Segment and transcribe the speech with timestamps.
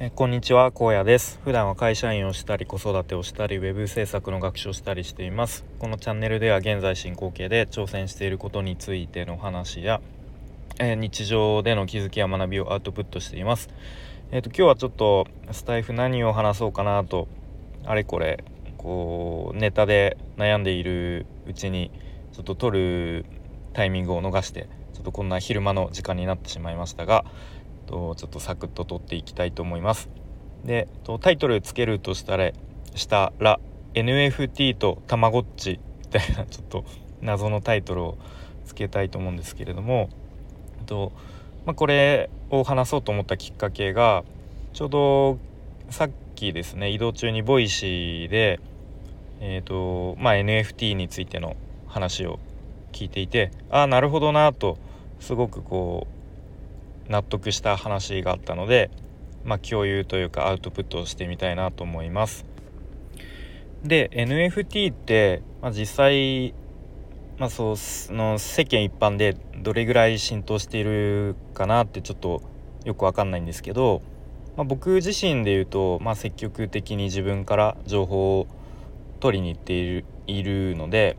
[0.00, 1.38] えこんにちは荒野です。
[1.44, 5.64] 普段は会社員をしたり子育てをしたりウェブ制作の学習をしたりしています。
[5.78, 10.00] このチャンネルでは現在進行形で挑戦していることについての話や、
[10.80, 13.68] えー、日常での気づきや学びをアウトプットしています。
[14.32, 17.28] えっ、ー、と今日はちょっとスタイフ何を話そうかなと
[17.86, 18.42] あれこれ
[18.76, 21.92] こうネタで悩んでいるうちに
[22.32, 23.26] ちょっと撮る
[23.74, 27.24] タイミングを逃してちょっとこんな昼間の時間になってしまいましたが
[27.86, 30.08] とちょっとサクッと録っていきたいと思います。
[30.64, 32.52] でとタイトルつけるとしたら
[32.94, 33.60] したら
[33.94, 36.84] NFT とたまごっちみたいな ちょっと
[37.20, 38.18] 謎のタイトルを
[38.64, 40.08] つけたいと思うんですけれども
[40.86, 41.12] と、
[41.66, 44.24] まあ、これを話そうと思ったきっかけが
[44.72, 45.38] ちょうど
[45.90, 48.60] さっきですね移動中に Voicy で、
[49.40, 52.38] えーとまあ、NFT についての話を
[52.92, 54.78] 聞いていてああなるほどなと
[55.20, 56.23] すごくこう
[57.08, 58.90] 納得した話があったので、
[59.44, 62.46] まあ、共有というかアウトプットをしてみたいなと思います。
[63.82, 66.54] で NFT って、まあ、実際、
[67.38, 72.42] まあ、そうの世間一般でどれぐらい浸透しているかなってちょっと
[72.84, 74.00] よく分かんないんですけど、
[74.56, 78.46] まあ、僕自身で言うと、まあ、積極的に自分から情報を
[79.20, 81.16] 取りに行っているいるので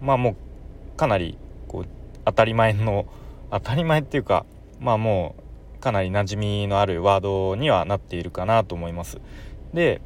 [0.00, 1.86] まあもうかなりこう
[2.24, 3.06] 当たり前の
[3.50, 4.44] 当たり前っていうか
[4.80, 5.34] まあも
[5.78, 9.18] うかなり馴染みのあるワードにはなっているかなと思います。
[9.72, 10.00] で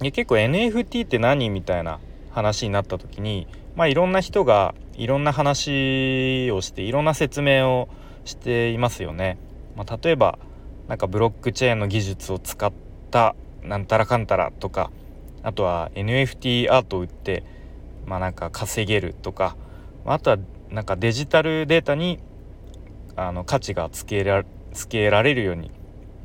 [0.00, 7.88] 結構 NFT って何みたいな話になった時にまあいろんな人がいろんな話をしていろんな説明を
[8.24, 9.38] していますよね。
[9.76, 10.38] まあ、例えば
[10.88, 12.72] なんかブロックチェーンの技術を使っ
[13.10, 14.90] たなんたらかんたらとか
[15.42, 17.44] あとは NFT アートを売って
[18.06, 19.56] まあなんか稼げるとか
[20.04, 20.38] あとは
[20.70, 22.18] なんかデジタルデータに
[23.16, 25.70] あの価値がつけらつけられるように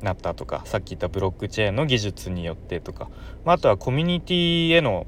[0.02, 3.10] なったとかさっき言ったブロックチェーンの技術によってとか、
[3.46, 5.06] まあ、あとはコミュニティへの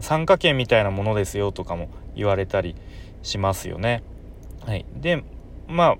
[0.00, 2.74] 参加権みたいなものですよとかも言われたり
[3.22, 4.02] しますよね。
[4.66, 5.24] はい、で
[5.68, 5.96] まあ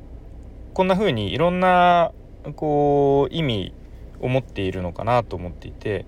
[0.75, 2.13] こんな風にいろんな
[2.57, 3.75] こう意味
[4.21, 6.07] を持っているのかなと思っていて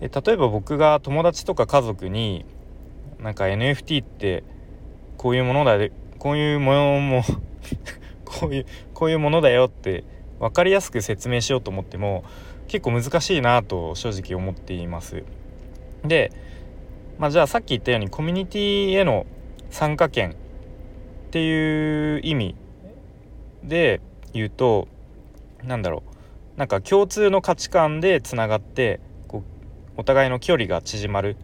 [0.00, 2.44] で例えば僕が友達とか家族に
[3.18, 4.44] なんか NFT って
[5.16, 5.78] こういうものだ
[6.18, 7.22] こういうものも
[8.24, 10.04] こういうこういうものだよって
[10.40, 12.24] 分かりやすく説明しようと思っても
[12.68, 15.24] 結構難しいなと正直思っています。
[16.04, 16.32] で、
[17.18, 19.26] まあ、じゃあさっき言ったようにコミュニティへの
[19.70, 20.34] 参加権っ
[21.30, 22.54] ていう意味
[23.62, 24.00] で
[24.32, 24.88] 言うと
[25.62, 26.58] 何だろう。
[26.58, 29.42] なんか共通の価値観でつながってこう
[29.96, 31.36] お互いの距離が縮まる。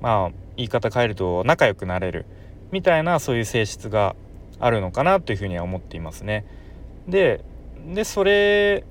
[0.00, 2.26] まあ言い方変えると仲良くなれる。
[2.70, 4.14] みたいなそういう性質が
[4.60, 6.44] あるのかなというふうには思っていますね。
[7.08, 7.44] で
[7.94, 8.84] でそれ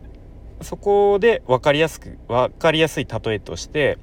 [0.62, 3.98] そこで分かりやすく分かりやすい例えとして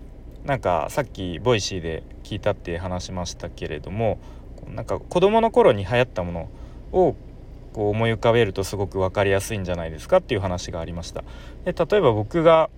[0.44, 4.18] なんかさっき Voicy で聞いたって話しましたけれども
[4.68, 6.48] なんか子供の頃に流行ったもの
[6.92, 7.16] を
[7.72, 11.24] こう思い浮かべるとすごく分かりやすいんじゃないですかっていう話がありました。
[11.64, 12.68] で例えば僕が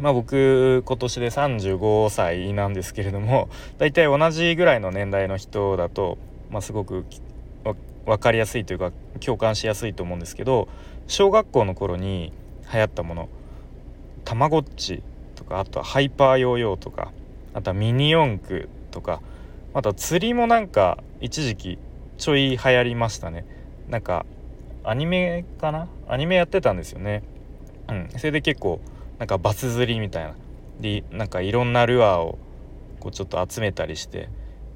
[0.00, 3.48] まあ僕今年で35歳なんですけれども
[3.78, 6.18] 大体同じぐらいの年代の人だと、
[6.50, 7.04] まあ、すごく
[8.06, 10.68] 分かりやすいというか共感しやすいと思うんですけど
[11.06, 12.32] 小学校の頃に
[12.72, 13.28] 流行ったもの
[14.24, 15.02] たまごっち
[15.34, 17.12] とかあとはハイパーヨーヨーとか
[17.54, 19.20] あとはミニ四駆とか
[19.72, 21.78] あとは釣りもなんか一時期
[22.18, 23.44] ちょい流行りましたね。
[23.88, 24.24] なんか
[24.84, 25.88] アニメかな？
[26.06, 27.22] アニメやってたんですよね。
[27.88, 28.08] うん。
[28.16, 28.80] それで結構
[29.18, 30.34] なんかバス釣りみたいな。
[30.80, 32.38] でなんかいろんなルアーを
[33.00, 34.28] こうちょっと集めたりして、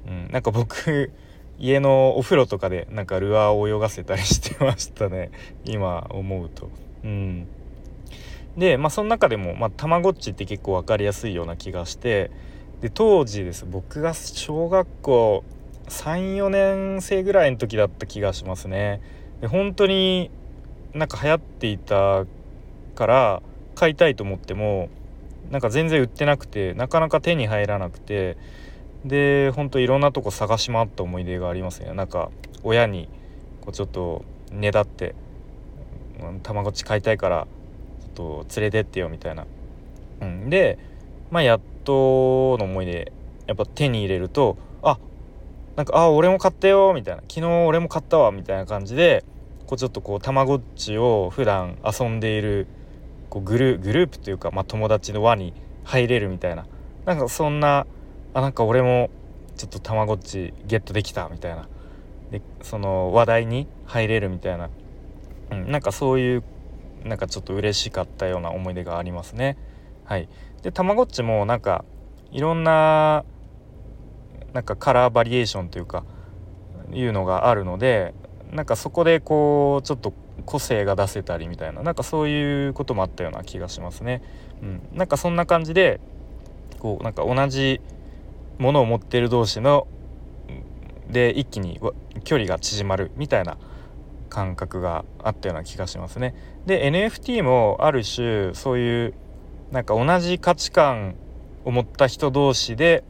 [0.07, 1.11] うん、なんか僕
[1.59, 5.29] 家のお風呂とかでなんかルアーを泳がせたりしてましたね。
[5.65, 6.69] 今思うと。
[7.03, 7.47] うん。
[8.57, 12.31] でまあその中でもまあたまごっちって結構分かりやすいような気がして。
[12.81, 13.65] で当時です。
[13.69, 15.43] 僕が小学校
[15.89, 19.01] 34年生ぐらいの時だった気がしますね。
[19.41, 20.31] で本当に
[20.93, 22.25] なんか流行っていた
[22.95, 23.41] から
[23.75, 24.89] 買いたいと思っても
[25.51, 28.37] なんか全然売ってなくてなかなか手に入らなくて。
[29.05, 31.93] でほんといろんなとこ探し回った思い出がありますね。
[31.93, 32.31] なんか
[32.63, 33.07] 親に
[33.61, 35.15] こうちょっとねだって
[36.43, 37.47] たまごっち買いたいから
[38.15, 39.45] ちょっと連れてってよみたいな、
[40.21, 40.77] うん、で
[41.31, 43.11] まあやっとの思い出
[43.47, 44.99] やっぱ手に入れるとあ
[45.75, 49.23] なんか「あ俺も買ったよ」みたいな「昨日俺も買ったわ」みたいな感じで
[49.65, 52.67] こうちょっとこうたまごっちを普段遊んでいる
[53.29, 55.53] こうグルグループというか、まあ、友達の輪に
[55.83, 56.65] 入れるみたいな。
[57.05, 57.87] なんかそんな
[58.33, 59.09] あなんか俺も
[59.57, 61.67] ちょっとたまごっちゲットできたみたいな。
[62.31, 64.69] でその話題に入れるみたいな、
[65.51, 66.43] うん、なんかそういう
[67.03, 69.57] なんかちょっと嬉しかったような思い出がありますね。
[70.05, 70.29] はい、
[70.61, 71.85] でたまごっちもなんか
[72.31, 73.23] いろんな
[74.53, 76.03] なんかカラーバリエーションというか
[76.91, 78.13] いうのがあるので
[78.51, 80.13] なんかそこでこうちょっと
[80.45, 81.81] 個性が出せたりみたいな。
[81.81, 84.21] なんかそういうこともあったような気がしますね。
[84.61, 85.99] うん、なんかそんな感じで
[86.79, 87.81] こうなんか同じ
[88.59, 89.87] ものを持ってる同士の
[91.09, 91.79] で一気に
[92.23, 93.57] 距離が縮まるみたいな
[94.29, 96.35] 感覚があったような気がしますね。
[96.67, 99.13] で NFT もある種そういう
[99.71, 101.15] なんか同じ価値観
[101.65, 103.03] を持った人同士で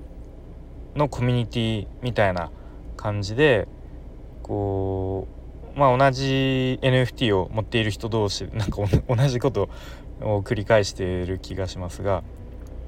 [0.96, 2.52] のコミュニティみたいな
[2.96, 3.68] 感じで
[4.44, 5.28] こ
[5.76, 9.70] うまあ同じ NFT を持っている人同士なんか 同じこと
[10.22, 12.24] を繰り返している気がしますが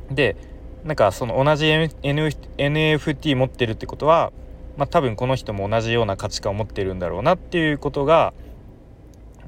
[0.09, 0.35] で
[0.83, 4.31] なんかその同じ NFT 持ってるってことは
[4.78, 8.33] まあ、多分この人も同じような価値観を持ってるんだろうなっていうことが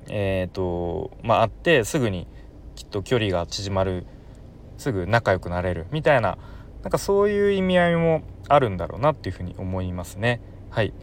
[0.10, 2.28] え、ー、とまああってすぐに
[2.76, 4.06] きっと距離が縮まる
[4.78, 6.38] すぐ仲良くなれるみたいな
[6.82, 10.42] なんかそういう意味合いもあるんだろうなっていうふうに思いますね。
[10.70, 10.94] はい、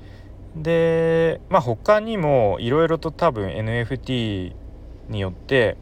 [0.55, 4.53] でまあ他にもいろいろと多分 NFT
[5.09, 5.79] によって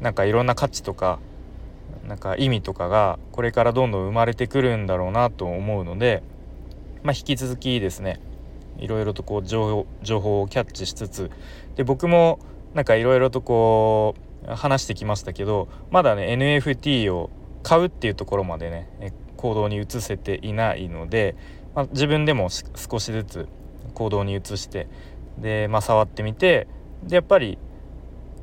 [0.00, 1.20] なんかいろんな価値とか
[2.08, 6.22] なんか意味とかがこれからどんどん生まれてくるんだろうなと思うので
[7.02, 8.20] まあ、引き続きですね
[8.78, 11.30] いろいろとこう情報をキャッチしつつ
[11.76, 12.38] で僕も
[12.74, 14.14] なんかいろいろとこ
[14.46, 17.30] う話してきましたけどまだね NFT を
[17.62, 21.36] 買うっていうところまでね行動に移せていないので、
[21.74, 23.48] まあ、自分でも少しずつ
[23.94, 24.88] 行動に移して
[25.38, 26.68] で、まあ、触ってみて
[27.04, 27.58] でやっぱり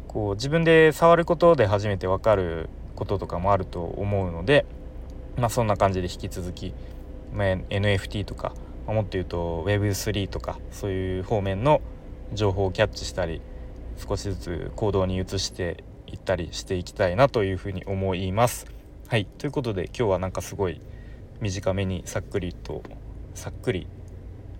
[0.07, 4.65] こう自分で触ることで初めて分かることとかもあると思うので、
[5.37, 6.73] まあ、そんな感じで引き続き
[7.35, 8.53] まあ、NFT とか、
[8.87, 11.81] まあ、もっと言うと Web3 とかそういう方面の
[12.33, 13.41] 情報をキャッチしたり
[13.97, 18.65] 少しずつ行動に移していったりしていきたいなというふうに思います。
[19.07, 20.81] はいということで今日はなんかすごい
[21.39, 22.81] 短めにさっくりと
[23.35, 23.87] さっくり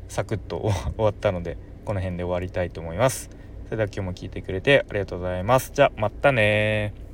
[0.08, 0.58] サクッと
[0.96, 3.30] 終わったのでこの辺で終わりたいと思います。
[3.66, 5.72] それでは今日も聞いてくれてありがとうございます。
[5.74, 7.05] じゃあまたね